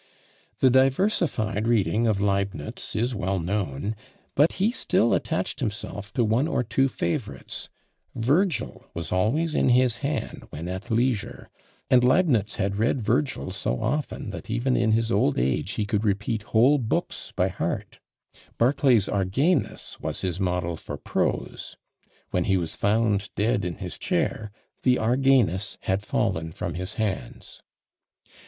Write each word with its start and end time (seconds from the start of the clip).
The 0.61 0.71
diversified 0.71 1.67
reading 1.67 2.07
of 2.07 2.19
Leibnitz 2.19 2.95
is 2.95 3.13
well 3.13 3.37
known; 3.37 3.95
but 4.33 4.53
he 4.53 4.71
still 4.71 5.13
attached 5.13 5.59
himself 5.59 6.11
to 6.13 6.23
one 6.25 6.47
or 6.47 6.63
two 6.63 6.87
favourites: 6.87 7.69
Virgil 8.15 8.87
was 8.95 9.11
always 9.11 9.53
in 9.53 9.69
his 9.69 9.97
hand 9.97 10.45
when 10.49 10.67
at 10.67 10.89
leisure, 10.89 11.49
and 11.87 12.03
Leibnitz 12.03 12.55
had 12.55 12.77
read 12.79 12.99
Virgil 12.99 13.51
so 13.51 13.79
often, 13.79 14.31
that 14.31 14.49
even 14.49 14.75
in 14.75 14.93
his 14.93 15.11
old 15.11 15.37
age 15.37 15.73
he 15.73 15.85
could 15.85 16.03
repeat 16.03 16.41
whole 16.49 16.79
books 16.79 17.31
by 17.35 17.49
heart; 17.49 17.99
Barclay's 18.57 19.07
Argenis 19.07 19.99
was 19.99 20.21
his 20.21 20.39
model 20.39 20.77
for 20.77 20.97
prose; 20.97 21.77
when 22.31 22.45
he 22.45 22.57
was 22.57 22.73
found 22.75 23.29
dead 23.35 23.63
in 23.63 23.75
his 23.75 23.99
chair, 23.99 24.49
the 24.81 24.97
Argenis 24.97 25.77
had 25.81 26.01
fallen 26.01 26.51
from 26.51 26.73
his 26.73 26.95
hands. 26.95 27.61